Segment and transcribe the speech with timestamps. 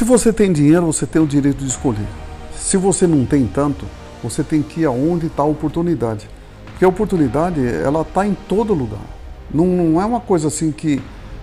[0.00, 2.06] Se você tem dinheiro, você tem o direito de escolher.
[2.56, 3.84] Se você não tem tanto,
[4.22, 6.26] você tem que ir aonde está a oportunidade.
[6.64, 9.04] Porque a oportunidade, ela está em todo lugar.
[9.52, 11.02] Não, não, é uma coisa assim que...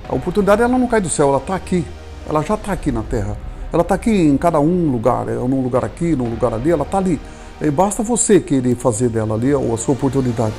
[0.09, 1.85] A oportunidade, ela não cai do céu, ela está aqui.
[2.27, 3.37] Ela já está aqui na Terra.
[3.71, 6.81] Ela está aqui em cada um lugar, é, num lugar aqui, num lugar ali, ela
[6.81, 7.21] está ali.
[7.61, 10.55] E basta você querer fazer dela ali a sua oportunidade.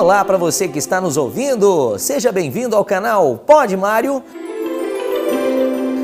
[0.00, 4.24] Olá para você que está nos ouvindo, seja bem-vindo ao canal Pode Mário.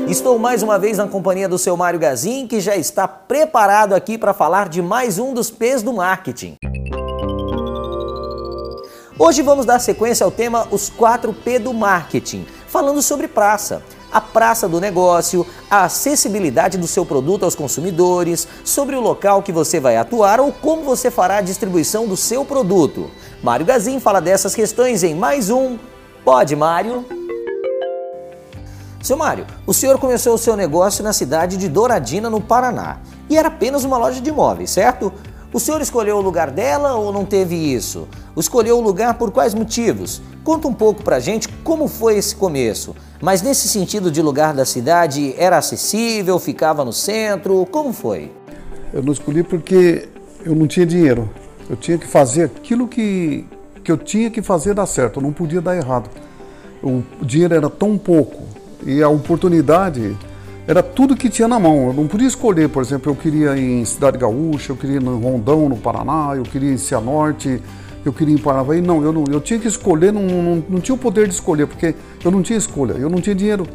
[0.07, 4.15] Estou mais uma vez na companhia do seu Mário Gazin, que já está preparado aqui
[4.15, 6.57] para falar de mais um dos P's do marketing.
[9.17, 14.67] Hoje vamos dar sequência ao tema Os 4P do marketing, falando sobre praça a praça
[14.67, 19.97] do negócio, a acessibilidade do seu produto aos consumidores, sobre o local que você vai
[19.97, 23.11] atuar ou como você fará a distribuição do seu produto.
[23.41, 25.77] Mário Gazin fala dessas questões em mais um
[26.25, 27.05] Pode Mário.
[29.01, 32.97] Seu Mário, o senhor começou o seu negócio na cidade de Douradina, no Paraná,
[33.29, 35.13] e era apenas uma loja de imóveis, certo?
[35.53, 38.07] O senhor escolheu o lugar dela ou não teve isso?
[38.35, 40.19] Escolheu o lugar por quais motivos?
[40.43, 42.95] Conta um pouco pra gente como foi esse começo.
[43.21, 48.31] Mas nesse sentido de lugar da cidade, era acessível, ficava no centro, como foi?
[48.91, 50.09] Eu não escolhi porque
[50.43, 51.29] eu não tinha dinheiro.
[51.69, 53.45] Eu tinha que fazer aquilo que,
[53.83, 56.09] que eu tinha que fazer dar certo, eu não podia dar errado.
[56.81, 58.43] O dinheiro era tão pouco
[58.85, 60.15] e a oportunidade
[60.67, 61.87] era tudo que tinha na mão.
[61.87, 65.01] Eu não podia escolher, por exemplo, eu queria ir em Cidade Gaúcha, eu queria ir
[65.01, 67.61] no Rondão, no Paraná, eu queria ir em Cianorte,
[68.05, 68.81] eu queria ir em Paranavaí.
[68.81, 71.67] Não, eu não, eu tinha que escolher, não, não, não tinha o poder de escolher,
[71.67, 73.65] porque eu não tinha escolha, eu não tinha dinheiro.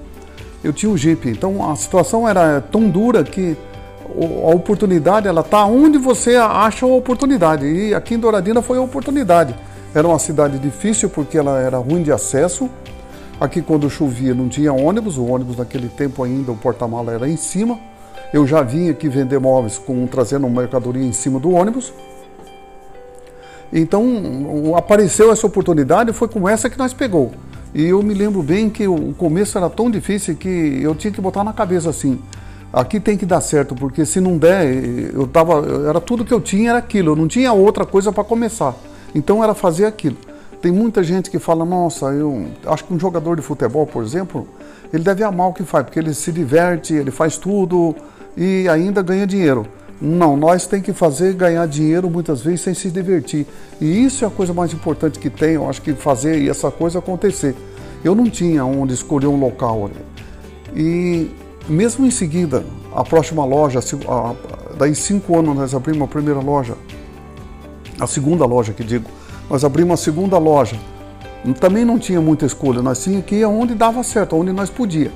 [0.63, 1.29] Eu tinha o Jeep.
[1.29, 3.57] Então a situação era tão dura que
[4.45, 7.67] a oportunidade ela tá onde você acha a oportunidade.
[7.67, 9.55] E aqui em Douradina foi a oportunidade.
[9.95, 12.71] Era uma cidade difícil porque ela era ruim de acesso
[13.43, 17.37] Aqui quando chovia não tinha ônibus, o ônibus naquele tempo ainda o porta-mala era em
[17.37, 17.77] cima.
[18.33, 21.93] Eu já vim aqui vender móveis com trazendo mercadoria em cima do ônibus.
[23.73, 27.33] Então apareceu essa oportunidade, foi com essa que nós pegou.
[27.75, 31.21] E eu me lembro bem que o começo era tão difícil que eu tinha que
[31.21, 32.21] botar na cabeça assim,
[32.73, 36.41] aqui tem que dar certo, porque se não der, eu tava, era tudo que eu
[36.41, 38.75] tinha era aquilo, eu não tinha outra coisa para começar.
[39.15, 40.17] Então era fazer aquilo.
[40.61, 44.47] Tem muita gente que fala, nossa, eu acho que um jogador de futebol, por exemplo,
[44.93, 47.95] ele deve amar o que faz, porque ele se diverte, ele faz tudo
[48.37, 49.67] e ainda ganha dinheiro.
[50.01, 53.47] Não, nós tem que fazer ganhar dinheiro muitas vezes sem se divertir.
[53.81, 56.99] E isso é a coisa mais importante que tem, eu acho que fazer essa coisa
[56.99, 57.55] acontecer.
[58.05, 59.91] Eu não tinha onde escolher um local.
[60.75, 61.31] E
[61.69, 62.65] mesmo em seguida,
[62.95, 63.81] a próxima loja,
[64.77, 66.75] daí cinco anos nós abrimos a primeira loja,
[68.01, 69.09] a segunda loja que digo,
[69.49, 70.77] nós abrimos uma segunda loja.
[71.61, 75.11] Também não tinha muita escolha, nós tínhamos que ir aonde dava certo, aonde nós podia.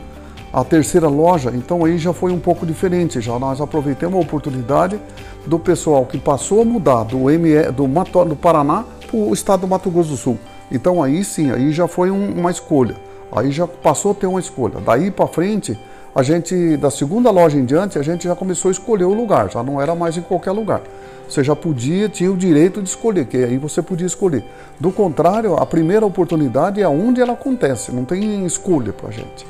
[0.52, 5.00] A terceira loja, então aí já foi um pouco diferente, já nós aproveitamos a oportunidade
[5.46, 9.60] do pessoal que passou a mudar do, ME, do, Mato, do Paraná para o estado
[9.60, 10.38] do Mato Grosso do Sul.
[10.70, 12.96] Então aí sim, aí já foi um, uma escolha.
[13.30, 14.80] Aí já passou a ter uma escolha.
[14.84, 15.78] Daí para frente,
[16.16, 19.50] a gente, da segunda loja em diante, a gente já começou a escolher o lugar,
[19.50, 20.80] já não era mais em qualquer lugar.
[21.28, 24.42] Você já podia, tinha o direito de escolher, que aí você podia escolher.
[24.80, 29.46] Do contrário, a primeira oportunidade é onde ela acontece, não tem escolha para a gente.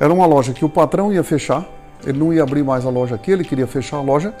[0.00, 1.64] Era uma loja que o patrão ia fechar,
[2.04, 4.34] ele não ia abrir mais a loja aqui, ele queria fechar a loja,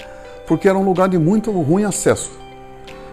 [0.48, 2.32] porque era um lugar de muito ruim acesso.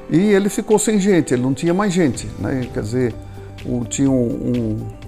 [0.09, 2.68] E ele ficou sem gente, ele não tinha mais gente, né?
[2.74, 3.16] Quer dizer,
[3.64, 4.99] o, tinha um, um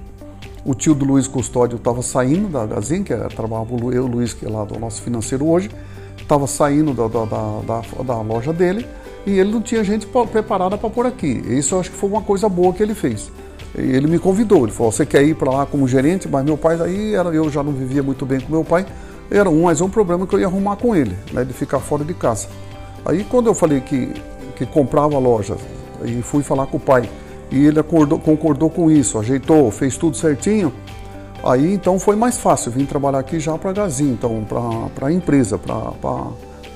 [0.63, 4.45] o tio do Luiz Custódio estava saindo da Gazin, que trabalhava eu o Luiz, que
[4.45, 5.72] é lá do nosso financeiro hoje,
[6.19, 8.85] estava saindo da, da, da, da, loja dele
[9.25, 11.41] e ele não tinha gente preparada para por aqui.
[11.47, 13.31] Isso eu acho que foi uma coisa boa que ele fez.
[13.75, 16.27] Ele me convidou, ele falou: Você quer ir para lá como gerente?
[16.27, 18.85] Mas meu pai, aí era, eu já não vivia muito bem com meu pai,
[19.29, 22.03] era um, mais um problema que eu ia arrumar com ele, né, de ficar fora
[22.03, 22.47] de casa.
[23.05, 24.12] Aí quando eu falei que,
[24.56, 25.56] que comprava a loja
[26.03, 27.09] e fui falar com o pai,
[27.51, 30.74] e ele acordou, concordou com isso, ajeitou, fez tudo certinho.
[31.44, 34.45] Aí então foi mais fácil vir trabalhar aqui já para a Gazin, então
[34.95, 36.27] para a empresa, para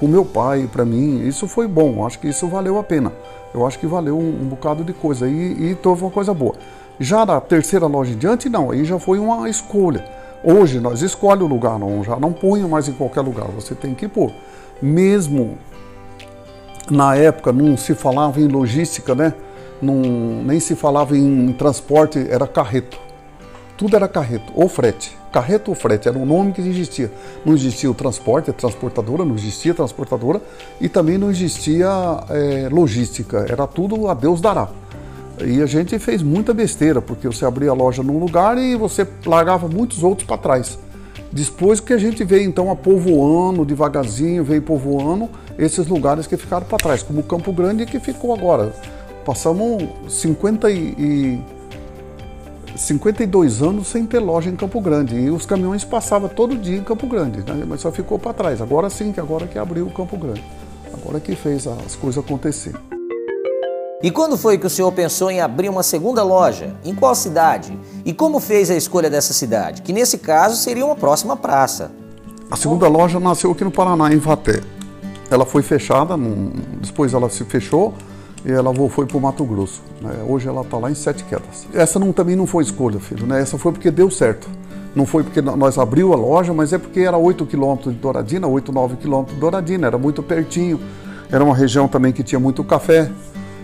[0.01, 1.25] o meu pai, para mim.
[1.25, 3.13] Isso foi bom, acho que isso valeu a pena.
[3.53, 6.55] Eu acho que valeu um, um bocado de coisa e, e teve uma coisa boa.
[6.99, 10.03] Já na terceira loja em diante, não, aí já foi uma escolha.
[10.43, 13.93] Hoje nós escolhemos o lugar, não, já não punho mais em qualquer lugar, você tem
[13.93, 14.31] que pôr.
[14.81, 15.57] Mesmo
[16.89, 19.33] na época não se falava em logística, né?
[19.81, 22.97] Nem se falava em transporte, era carreto.
[23.77, 25.17] tudo era carreto ou frete.
[25.31, 27.11] Carreto ou frete era o nome que existia.
[27.45, 30.41] Não existia o transporte, a transportadora, não existia transportadora
[30.79, 31.89] e também não existia
[32.29, 33.45] é, logística.
[33.49, 34.69] Era tudo a Deus dará.
[35.43, 39.05] E a gente fez muita besteira, porque você abria a loja num lugar e você
[39.25, 40.79] largava muitos outros para trás.
[41.29, 46.65] Depois que a gente veio então a povoando, devagarzinho, veio povoando esses lugares que ficaram
[46.65, 48.73] para trás, como Campo Grande que ficou agora.
[49.25, 51.41] Passamos 50 e,
[52.77, 55.15] 52 anos sem ter loja em Campo Grande.
[55.15, 57.65] E os caminhões passavam todo dia em Campo Grande, né?
[57.67, 58.61] mas só ficou para trás.
[58.61, 60.43] Agora sim, que agora que abriu o Campo Grande.
[60.93, 62.79] Agora que fez as coisas acontecerem.
[64.03, 66.75] E quando foi que o senhor pensou em abrir uma segunda loja?
[66.83, 67.77] Em qual cidade?
[68.05, 69.81] E como fez a escolha dessa cidade?
[69.81, 71.91] Que nesse caso seria uma próxima praça.
[72.51, 74.61] A segunda loja nasceu aqui no Paraná, em Vaté.
[75.31, 76.15] Ela foi fechada,
[76.79, 77.95] depois ela se fechou
[78.45, 79.81] e ela foi para o Mato Grosso.
[79.99, 80.23] Né?
[80.27, 81.67] Hoje ela está lá em Sete Quedas.
[81.73, 83.25] Essa não, também não foi escolha, filho.
[83.25, 83.41] Né?
[83.41, 84.47] Essa foi porque deu certo.
[84.95, 88.47] Não foi porque nós abriu a loja, mas é porque era 8 quilômetros de Douradina,
[88.47, 90.79] 8, 9 quilômetros de Douradina, era muito pertinho.
[91.29, 93.11] Era uma região também que tinha muito café.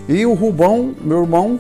[0.10, 1.58] E o Rubão, meu irmão,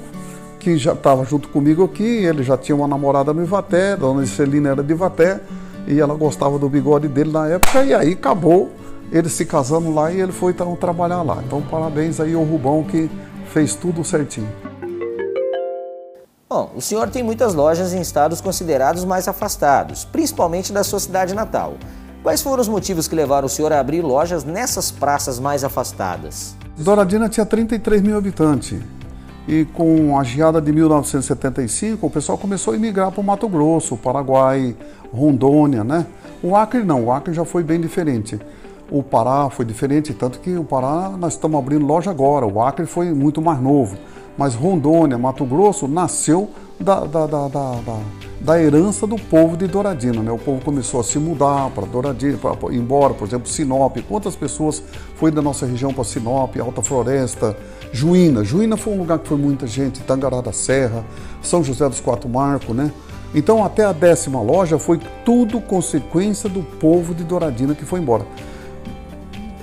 [0.59, 4.25] que já estava junto comigo aqui, ele já tinha uma namorada no Ivaté, a dona
[4.25, 5.39] Celina era de Ivaté,
[5.87, 8.71] e ela gostava do bigode dele na época, e aí acabou
[9.11, 11.43] ele se casando lá e ele foi então trabalhar lá.
[11.45, 13.09] Então parabéns aí ao Rubão que
[13.47, 14.49] fez tudo certinho.
[16.49, 21.33] Bom, o senhor tem muitas lojas em estados considerados mais afastados, principalmente da sua cidade
[21.33, 21.75] natal.
[22.23, 26.55] Quais foram os motivos que levaram o senhor a abrir lojas nessas praças mais afastadas?
[26.77, 28.79] Douradina tinha 33 mil habitantes.
[29.47, 33.97] E com a geada de 1975, o pessoal começou a emigrar para o Mato Grosso,
[33.97, 34.75] Paraguai,
[35.11, 36.05] Rondônia, né?
[36.43, 38.39] O Acre não, o Acre já foi bem diferente.
[38.91, 42.85] O Pará foi diferente, tanto que o Pará nós estamos abrindo loja agora, o Acre
[42.85, 43.95] foi muito mais novo.
[44.37, 47.79] Mas Rondônia, Mato Grosso, nasceu da, da, da, da,
[48.41, 50.21] da herança do povo de Douradina.
[50.21, 50.29] Né?
[50.29, 53.95] O povo começou a se mudar para Douradina, para ir embora, por exemplo, Sinop.
[54.09, 54.83] Quantas pessoas
[55.15, 57.55] foi da nossa região para Sinop, Alta Floresta,
[57.93, 58.43] Juína?
[58.43, 61.05] Juína foi um lugar que foi muita gente, Tangará da Serra,
[61.41, 62.91] São José dos Quatro Marcos, né?
[63.33, 68.25] Então, até a décima loja foi tudo consequência do povo de Douradina que foi embora.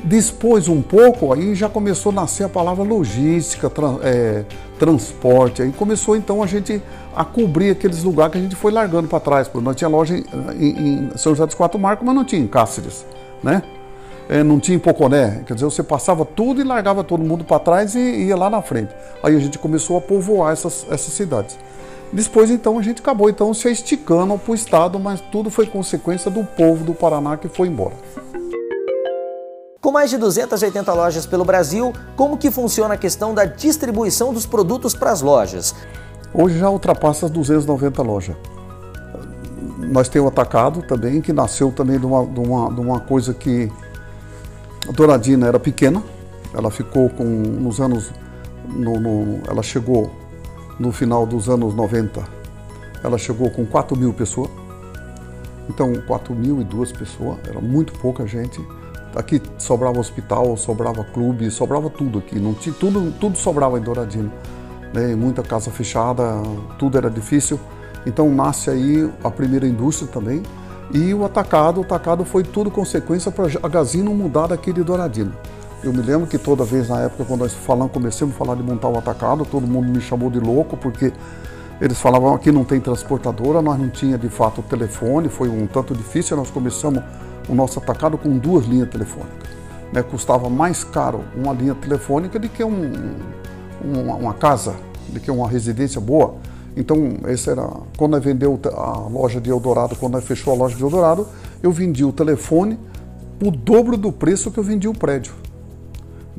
[0.05, 4.45] Depois, um pouco, aí já começou a nascer a palavra logística, tra é,
[4.79, 5.63] transporte.
[5.63, 6.81] Aí começou então a gente
[7.15, 9.49] a cobrir aqueles lugares que a gente foi largando para trás.
[9.49, 10.25] Porque nós tinha loja em,
[10.59, 13.05] em, em, São José dos Quatro Marcos, mas não tinha em Cáceres,
[13.43, 13.63] né?
[14.29, 15.43] É, não tinha em Poconé.
[15.47, 18.63] Quer dizer, você passava tudo e largava todo mundo para trás e ia lá na
[18.63, 18.95] frente.
[19.23, 21.59] Aí a gente começou a povoar essas, essas cidades.
[22.13, 26.31] Depois, então, a gente acabou então se esticando para o Estado, mas tudo foi consequência
[26.31, 27.95] do povo do Paraná que foi embora.
[29.89, 34.45] Com mais de 280 lojas pelo Brasil, como que funciona a questão da distribuição dos
[34.45, 35.75] produtos para as lojas?
[36.35, 38.37] Hoje já ultrapassa as 290 lojas.
[39.79, 43.33] Nós temos o Atacado também, que nasceu também de uma, de uma, de uma coisa
[43.33, 43.73] que
[44.87, 46.03] a Douradina era pequena,
[46.53, 48.13] ela ficou com, nos anos,
[48.69, 50.11] no, no, ela chegou
[50.79, 52.23] no final dos anos 90,
[53.03, 54.51] ela chegou com 4 mil pessoas,
[55.67, 58.61] então 4 mil e duas pessoas, era muito pouca gente,
[59.15, 62.39] Aqui sobrava hospital, sobrava clube, sobrava tudo aqui.
[62.39, 64.31] Não tinha, tudo, tudo sobrava em Douradina.
[64.93, 65.15] Né?
[65.15, 66.43] Muita casa fechada,
[66.79, 67.59] tudo era difícil.
[68.07, 70.43] Então nasce aí a primeira indústria também.
[70.93, 75.33] E o atacado, o atacado foi tudo consequência para a Gazino mudar daqui de Douradina.
[75.83, 78.63] Eu me lembro que toda vez na época, quando nós falamos, começamos a falar de
[78.63, 81.13] montar o atacado, todo mundo me chamou de louco, porque
[81.81, 85.95] eles falavam que não tem transportadora, nós não tinha de fato telefone, foi um tanto
[85.95, 87.03] difícil, nós começamos
[87.49, 89.49] o nosso atacado com duas linhas telefônicas.
[89.93, 90.03] Né?
[90.03, 92.93] Custava mais caro uma linha telefônica do que um,
[93.83, 94.77] uma, uma casa,
[95.09, 96.37] do que uma residência boa.
[96.77, 100.77] Então, esse era quando nós vendeu a loja de Eldorado, quando nós fechou a loja
[100.77, 101.27] de Eldorado,
[101.63, 102.79] eu vendi o telefone
[103.43, 105.33] o dobro do preço que eu vendi o prédio.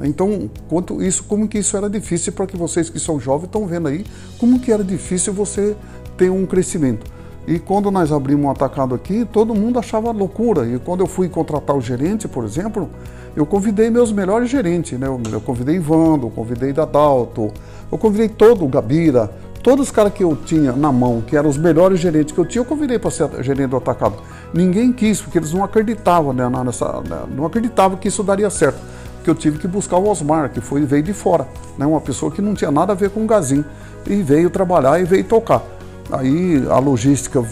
[0.04, 3.66] Então, quanto isso, como que isso era difícil para que vocês que são jovens estão
[3.66, 4.06] vendo aí,
[4.38, 5.75] como que era difícil você
[6.18, 7.10] ter um crescimento.
[7.50, 10.68] E quando nós abrimos um atacado aqui, todo mundo achava loucura.
[10.68, 12.88] E quando eu fui contratar o gerente, por exemplo,
[13.36, 15.08] eu convidei meus melhores gerentes, né?
[15.08, 17.51] Eu convidei Ivando, eu convidei Dadalto,
[17.91, 19.32] eu convidei todo o Gabira,
[19.63, 22.46] todos os caras que eu tinha na mão, que eram os melhores gerentes que eu
[22.46, 24.18] tinha, eu convidei para ser gerente do atacado.
[24.53, 28.79] Ninguém quis, porque eles não acreditavam, né, nessa, né, não acreditavam que isso daria certo.
[29.24, 31.48] Que eu tive que buscar o Osmar, que foi veio de fora,
[31.79, 33.65] né, uma pessoa que não tinha nada a ver com o Gazin,
[34.06, 35.78] e veio trabalhar e veio tocar.
[36.12, 37.44] Aí a logística,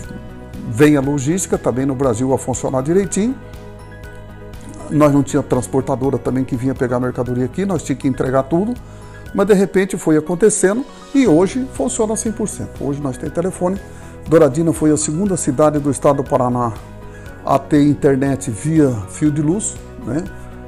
[0.69, 3.35] vem a logística também no Brasil a funcionar direitinho.
[4.89, 8.73] Nós não tinha transportadora também que vinha pegar mercadoria aqui, nós tínhamos que entregar tudo.
[9.33, 12.67] Mas de repente foi acontecendo e hoje funciona 100%.
[12.79, 13.77] Hoje nós temos telefone
[14.27, 16.73] Douradina foi a segunda cidade do estado do Paraná
[17.45, 20.21] a ter internet via fio de luz, né?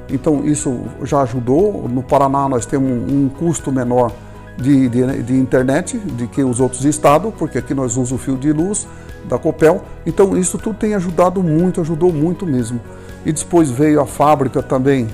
[0.08, 1.86] Então isso já ajudou.
[1.86, 4.12] No Paraná nós temos um custo menor
[4.60, 8.36] de, de, de, internet de que os outros estados, porque aqui nós usamos o fio
[8.36, 8.86] de luz
[9.28, 9.82] da Copel.
[10.04, 12.80] Então isso tudo tem ajudado muito, ajudou muito mesmo.
[13.24, 15.08] E depois veio a fábrica também,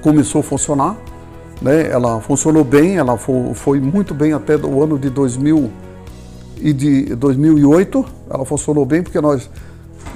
[0.00, 0.96] começou a funcionar.
[1.60, 1.90] Né?
[1.90, 5.70] Ela funcionou bem, ela foi, foi muito bem até o ano de 2000
[6.60, 8.04] e de 2008.
[8.30, 9.50] Ela funcionou bem porque nós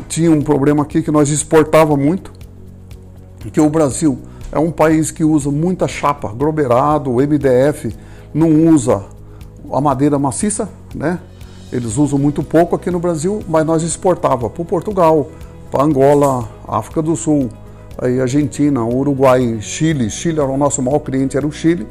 [0.08, 2.32] tínhamos um problema aqui que nós exportava muito,
[3.52, 4.18] que o Brasil
[4.52, 7.96] é um país que usa muita chapa, groberado, MDF,
[8.34, 9.02] não usa
[9.72, 11.18] a madeira maciça, né?
[11.72, 15.30] Eles usam muito pouco aqui no Brasil, mas nós exportava para Portugal,
[15.70, 17.48] para Angola, África do Sul,
[17.96, 20.10] aí Argentina, Uruguai, Chile.
[20.10, 21.86] Chile era o nosso maior cliente, era o Chile,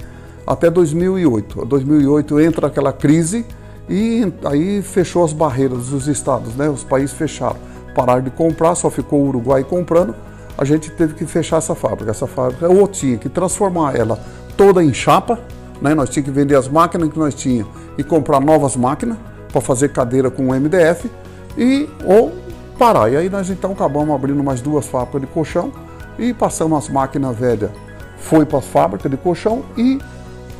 [0.45, 1.65] até 2008.
[1.65, 3.43] 2008 entra aquela crise
[3.89, 6.69] e aí fechou as barreiras dos estados, né?
[6.69, 7.57] Os países fecharam,
[7.95, 10.13] pararam de comprar, só ficou o Uruguai comprando
[10.61, 12.11] a gente teve que fechar essa fábrica.
[12.11, 14.19] Essa fábrica ou tinha que transformar ela
[14.55, 15.39] toda em chapa,
[15.81, 15.95] né?
[15.95, 19.17] nós tínhamos que vender as máquinas que nós tínhamos e comprar novas máquinas
[19.51, 21.09] para fazer cadeira com o MDF
[21.57, 22.31] e ou
[22.77, 23.11] parar.
[23.11, 25.71] E aí nós então acabamos abrindo mais duas fábricas de colchão
[26.19, 27.71] e passamos as máquinas velhas,
[28.19, 29.97] foi para as fábricas de colchão e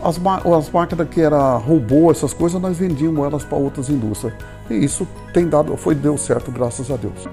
[0.03, 0.20] as,
[0.58, 4.34] as máquinas que era robô, essas coisas, nós vendíamos elas para outras indústrias.
[4.67, 7.27] E isso tem dado, foi deu certo, graças a Deus.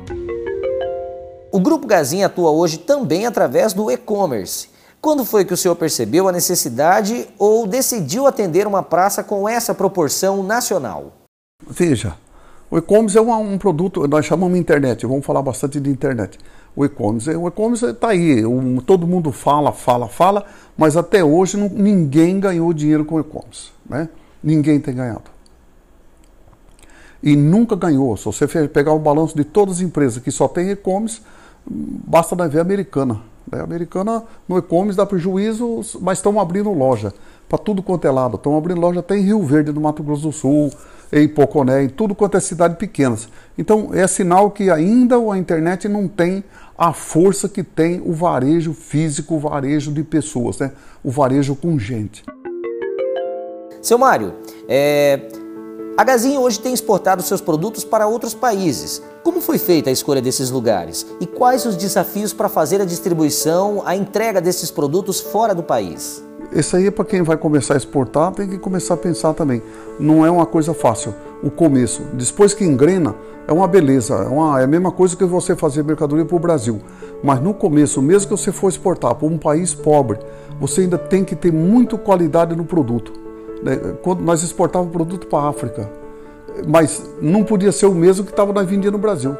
[1.58, 4.68] O Grupo Gazin atua hoje também através do e-commerce.
[5.00, 9.74] Quando foi que o senhor percebeu a necessidade ou decidiu atender uma praça com essa
[9.74, 11.14] proporção nacional?
[11.68, 12.14] Veja,
[12.70, 16.38] o e-commerce é um, um, produto, nós chamamos internet, vamos falar bastante de internet.
[16.76, 17.28] O e-commerce
[17.86, 20.44] está aí, um, todo mundo fala, fala, fala,
[20.76, 23.72] mas até hoje não, ninguém ganhou dinheiro com e-commerce.
[23.84, 24.08] Né?
[24.40, 25.28] Ninguém tem ganhado.
[27.20, 28.16] E nunca ganhou.
[28.16, 31.20] Se você pegar o balanço de todas as empresas que só tem e-commerce,
[31.68, 33.20] basta ver a americana.
[33.50, 37.12] A americana no e-commerce dá prejuízo, mas estão abrindo loja
[37.48, 38.36] para tudo quanto é lado.
[38.36, 40.70] Estão abrindo loja até em Rio Verde, no Mato Grosso do Sul,
[41.10, 43.28] em Poconé, em tudo quanto é cidade pequenas.
[43.56, 46.44] Então é sinal que ainda a internet não tem
[46.76, 50.72] a força que tem o varejo físico, o varejo de pessoas, né?
[51.02, 52.22] o varejo com gente.
[53.80, 54.34] Seu Mário,
[54.68, 55.28] é,
[55.98, 59.02] a Gazin hoje tem exportado seus produtos para outros países.
[59.24, 61.04] Como foi feita a escolha desses lugares?
[61.20, 66.22] E quais os desafios para fazer a distribuição, a entrega desses produtos fora do país?
[66.52, 69.60] Esse aí é para quem vai começar a exportar, tem que começar a pensar também.
[69.98, 71.12] Não é uma coisa fácil,
[71.42, 72.02] o começo.
[72.12, 73.16] Depois que engrena,
[73.48, 74.14] é uma beleza.
[74.14, 76.80] É, uma, é a mesma coisa que você fazer mercadoria para o Brasil.
[77.24, 80.20] Mas no começo, mesmo que você for exportar para um país pobre,
[80.60, 83.26] você ainda tem que ter muito qualidade no produto.
[83.62, 83.76] Né?
[84.02, 85.90] Quando nós exportávamos produto para a África,
[86.66, 89.36] mas não podia ser o mesmo que estava nós vendendo no Brasil.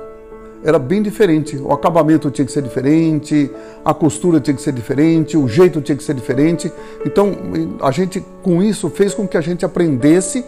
[0.65, 1.57] Era bem diferente.
[1.57, 3.51] O acabamento tinha que ser diferente,
[3.85, 6.73] a costura tinha que ser diferente, o jeito tinha que ser diferente.
[7.07, 7.33] Então,
[7.81, 10.45] a gente com isso fez com que a gente aprendesse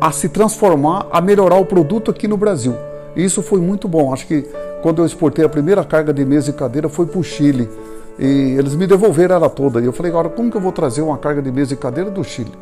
[0.00, 2.74] a se transformar, a melhorar o produto aqui no Brasil.
[3.16, 4.12] E isso foi muito bom.
[4.12, 4.46] Acho que
[4.80, 7.68] quando eu exportei a primeira carga de mesa e cadeira foi para o Chile.
[8.16, 9.80] E eles me devolveram ela toda.
[9.80, 12.10] E eu falei, agora como que eu vou trazer uma carga de mesa e cadeira
[12.10, 12.52] do Chile?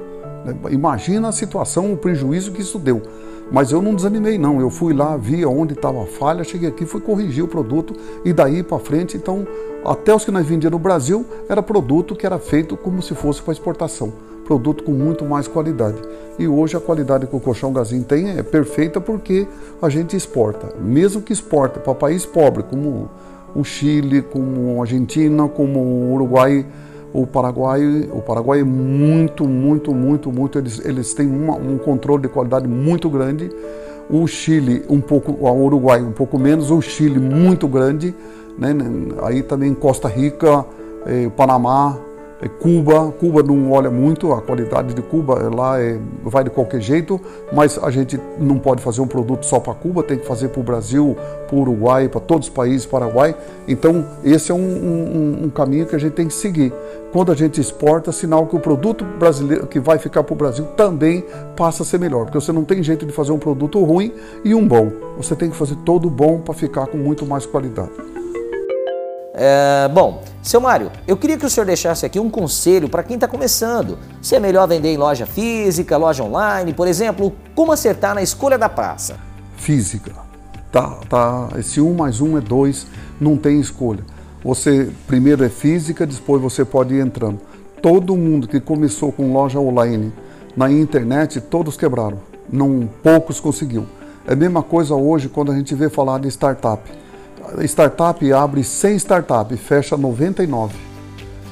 [0.70, 3.02] Imagina a situação, o prejuízo que isso deu.
[3.50, 4.60] Mas eu não desanimei, não.
[4.60, 8.32] Eu fui lá, vi onde estava a falha, cheguei aqui, fui corrigir o produto e
[8.32, 9.16] daí para frente.
[9.16, 9.46] Então,
[9.84, 13.40] até os que nós vendíamos no Brasil, era produto que era feito como se fosse
[13.40, 14.12] para exportação.
[14.44, 15.96] Produto com muito mais qualidade.
[16.38, 19.46] E hoje a qualidade que o colchão Gazin tem é perfeita porque
[19.80, 20.74] a gente exporta.
[20.80, 23.08] Mesmo que exporta para país pobre, como
[23.54, 26.66] o Chile, como a Argentina, como o Uruguai
[27.12, 27.82] o Paraguai,
[28.12, 32.68] o Paraguai é muito, muito, muito, muito, eles, eles têm uma, um controle de qualidade
[32.68, 33.50] muito grande.
[34.08, 38.14] O Chile um pouco, o Uruguai um pouco menos, o Chile muito grande,
[38.58, 38.68] né?
[39.22, 40.64] Aí também Costa Rica,
[41.06, 41.98] eh, Panamá,
[42.60, 46.82] Cuba, Cuba não olha muito, a qualidade de Cuba é lá é, vai de qualquer
[46.82, 47.18] jeito,
[47.50, 50.60] mas a gente não pode fazer um produto só para Cuba, tem que fazer para
[50.60, 51.16] o Brasil,
[51.46, 53.34] para o Uruguai, para todos os países, Paraguai.
[53.66, 56.74] Então, esse é um, um, um, caminho que a gente tem que seguir.
[57.10, 60.66] Quando a gente exporta, sinal que o produto brasileiro que vai ficar para o Brasil
[60.76, 61.24] também
[61.56, 64.12] passa a ser melhor, porque você não tem jeito de fazer um produto ruim
[64.44, 64.92] e um bom.
[65.16, 67.92] Você tem que fazer todo bom para ficar com muito mais qualidade.
[69.38, 73.16] É, bom, seu Mário, eu queria que o senhor deixasse aqui um conselho para quem
[73.16, 73.98] está começando.
[74.22, 78.56] Se é melhor vender em loja física, loja online, por exemplo, como acertar na escolha
[78.56, 79.18] da praça?
[79.58, 80.12] Física.
[80.72, 81.48] Tá, tá.
[81.58, 82.86] Esse um mais um é dois,
[83.20, 84.02] não tem escolha.
[84.42, 87.38] Você primeiro é física, depois você pode ir entrando.
[87.82, 90.14] Todo mundo que começou com loja online
[90.56, 92.18] na internet, todos quebraram.
[92.50, 93.86] não poucos conseguiu.
[94.26, 96.80] É a mesma coisa hoje quando a gente vê falar de startup.
[97.64, 100.74] Startup abre 100 startups, fecha 99.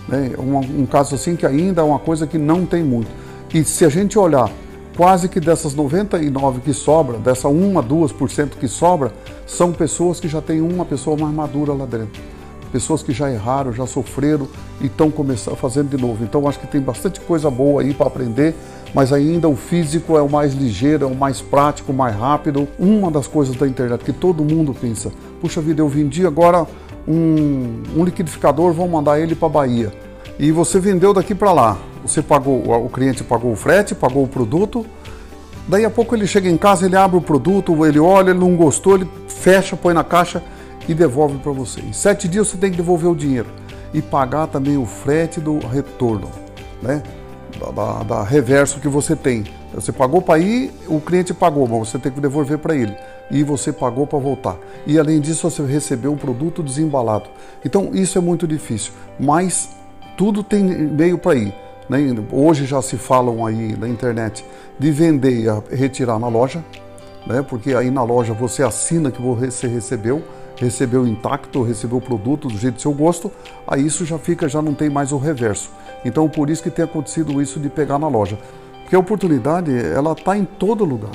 [0.08, 0.32] Né?
[0.38, 3.10] Um, um caso assim que ainda é uma coisa que não tem muito.
[3.52, 4.50] E se a gente olhar,
[4.96, 9.12] quase que dessas 99 que sobra, dessa 1 a 2% que sobra,
[9.46, 12.20] são pessoas que já têm uma pessoa mais madura lá dentro.
[12.74, 14.48] Pessoas que já erraram, já sofreram
[14.80, 16.24] e estão começando fazendo de novo.
[16.24, 18.52] Então acho que tem bastante coisa boa aí para aprender
[18.94, 22.68] mas ainda o físico é o mais ligeiro, é o mais prático, o mais rápido.
[22.78, 26.64] Uma das coisas da internet que todo mundo pensa, puxa vida, eu vendi agora
[27.06, 29.92] um, um liquidificador, vou mandar ele para Bahia.
[30.38, 31.76] E você vendeu daqui para lá.
[32.04, 34.86] Você pagou, o cliente pagou o frete, pagou o produto.
[35.66, 38.54] Daí a pouco ele chega em casa, ele abre o produto, ele olha, ele não
[38.54, 40.40] gostou, ele fecha, põe na caixa
[40.88, 41.80] e devolve para você.
[41.80, 43.48] Em sete dias você tem que devolver o dinheiro
[43.92, 46.30] e pagar também o frete do retorno,
[46.82, 47.02] né?
[47.72, 49.44] da, da, reverso que você tem.
[49.74, 52.94] Você pagou para ir, o cliente pagou, mas você tem que devolver para ele.
[53.30, 54.56] E você pagou para voltar.
[54.86, 57.28] E além disso, você recebeu um produto desembalado.
[57.64, 58.92] Então, isso é muito difícil.
[59.18, 59.70] Mas
[60.16, 61.54] tudo tem meio para ir.
[61.88, 61.98] Né?
[62.30, 64.44] Hoje já se falam aí na internet
[64.78, 66.64] de vender e retirar na loja,
[67.26, 67.42] né?
[67.42, 70.22] porque aí na loja você assina que você recebeu
[70.56, 73.30] recebeu intacto, recebeu o produto do jeito do seu gosto,
[73.66, 75.70] aí isso já fica, já não tem mais o reverso.
[76.04, 78.38] Então por isso que tem acontecido isso de pegar na loja.
[78.82, 81.12] Porque a oportunidade, ela está em todo lugar.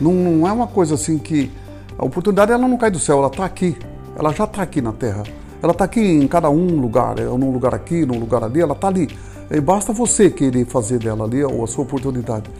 [0.00, 1.50] Não, não, é uma coisa assim que...
[1.98, 3.76] A oportunidade ela não cai do céu, ela está aqui.
[4.16, 5.22] Ela já está aqui na Terra.
[5.62, 8.88] Ela está aqui em cada um lugar, num lugar aqui, num lugar ali, ela está
[8.88, 9.08] ali.
[9.50, 12.50] E basta você querer fazer dela ali a sua oportunidade.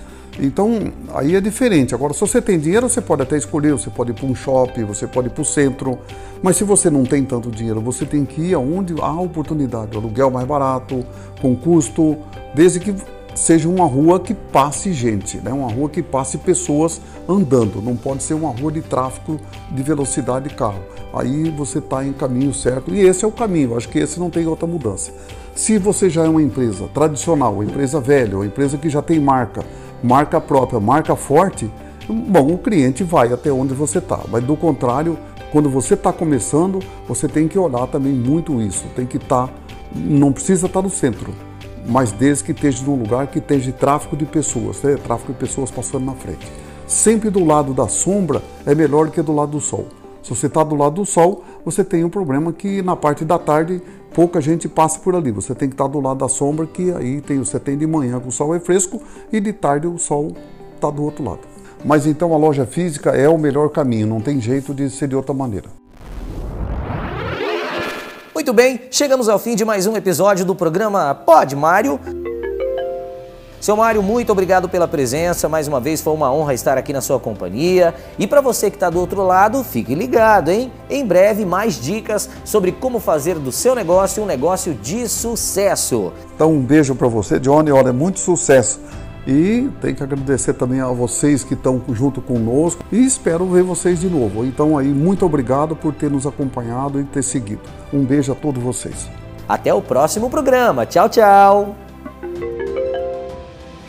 [0.43, 1.95] Então, aí é diferente.
[1.95, 4.85] Agora, se você tem dinheiro, você pode até escolher, você pode ir para um shopping,
[4.85, 5.99] você pode ir para o centro.
[6.43, 9.95] Mas se você não tem tanto dinheiro, você tem que ir aonde há oportunidade.
[9.95, 11.05] Aluguel mais barato,
[11.43, 12.17] com custo,
[12.55, 12.95] desde que
[13.35, 15.53] seja uma rua que passe gente, né?
[15.53, 17.83] uma rua que passe pessoas andando.
[17.83, 19.39] Não pode ser uma rua de tráfego
[19.71, 20.81] de velocidade de carro.
[21.13, 22.95] Aí você está em caminho certo.
[22.95, 23.77] E esse é o caminho.
[23.77, 25.13] Acho que esse não tem outra mudança.
[25.55, 29.21] Se você já é uma empresa tradicional, uma empresa velha, uma empresa que já tem
[29.21, 29.65] marca,
[30.03, 31.71] marca própria, marca forte,
[32.09, 34.21] bom, o cliente vai até onde você está.
[34.29, 35.19] Mas do contrário,
[35.53, 38.85] quando você está começando, você tem que olhar também muito isso.
[38.95, 39.53] Tem que estar, tá,
[39.95, 41.35] não precisa estar tá no centro,
[41.87, 44.97] mas desde que esteja num lugar que esteja tráfego de pessoas, né?
[44.97, 46.47] tráfego de pessoas passando na frente.
[46.87, 49.87] Sempre do lado da sombra é melhor que do lado do sol.
[50.23, 53.39] Se você está do lado do sol, você tem um problema que na parte da
[53.39, 53.81] tarde
[54.13, 55.31] pouca gente passa por ali.
[55.31, 58.21] Você tem que estar do lado da sombra, que aí tem, você tem de manhã
[58.21, 60.33] que o sol é fresco e de tarde o sol
[60.75, 61.41] está do outro lado.
[61.85, 65.17] Mas então a loja física é o melhor caminho, não tem jeito de ser de
[65.17, 65.69] outra maneira.
[68.35, 72.01] Muito bem, chegamos ao fim de mais um episódio do programa Pode Mário.
[73.61, 75.47] Seu Mário, muito obrigado pela presença.
[75.47, 77.95] Mais uma vez foi uma honra estar aqui na sua companhia.
[78.19, 80.73] E para você que está do outro lado, fique ligado, hein?
[80.89, 86.11] Em breve, mais dicas sobre como fazer do seu negócio um negócio de sucesso.
[86.35, 87.71] Então, um beijo para você, Johnny.
[87.71, 88.81] Olha, muito sucesso.
[89.27, 94.01] E tem que agradecer também a vocês que estão junto conosco e espero ver vocês
[94.01, 94.47] de novo.
[94.47, 97.61] Então aí, muito obrigado por ter nos acompanhado e ter seguido.
[97.93, 99.11] Um beijo a todos vocês.
[99.47, 100.87] Até o próximo programa.
[100.87, 101.90] Tchau, tchau.